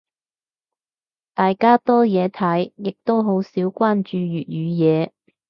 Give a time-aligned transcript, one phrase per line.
[1.35, 5.11] 大家多嘢睇，亦都好少關注粵語嘢。